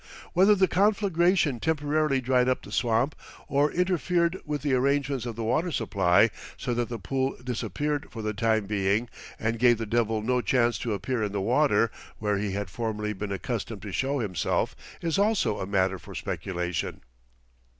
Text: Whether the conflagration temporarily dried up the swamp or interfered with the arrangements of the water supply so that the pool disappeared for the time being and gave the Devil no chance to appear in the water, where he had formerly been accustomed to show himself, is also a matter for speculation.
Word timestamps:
Whether 0.33 0.55
the 0.55 0.67
conflagration 0.67 1.59
temporarily 1.59 2.21
dried 2.21 2.49
up 2.49 2.63
the 2.63 2.71
swamp 2.71 3.13
or 3.47 3.71
interfered 3.71 4.41
with 4.45 4.63
the 4.63 4.73
arrangements 4.73 5.27
of 5.27 5.35
the 5.35 5.43
water 5.43 5.71
supply 5.71 6.31
so 6.57 6.73
that 6.73 6.89
the 6.89 6.97
pool 6.97 7.37
disappeared 7.43 8.07
for 8.09 8.23
the 8.23 8.33
time 8.33 8.65
being 8.65 9.09
and 9.39 9.59
gave 9.59 9.77
the 9.77 9.85
Devil 9.85 10.23
no 10.23 10.41
chance 10.41 10.79
to 10.79 10.95
appear 10.95 11.21
in 11.21 11.33
the 11.33 11.39
water, 11.39 11.91
where 12.17 12.39
he 12.39 12.53
had 12.53 12.71
formerly 12.71 13.13
been 13.13 13.31
accustomed 13.31 13.83
to 13.83 13.91
show 13.91 14.17
himself, 14.17 14.75
is 15.03 15.19
also 15.19 15.59
a 15.59 15.67
matter 15.67 15.99
for 15.99 16.15
speculation. 16.15 17.01